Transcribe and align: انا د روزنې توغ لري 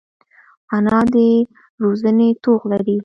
انا 0.75 0.99
د 1.13 1.15
روزنې 1.83 2.29
توغ 2.43 2.61
لري 2.71 2.97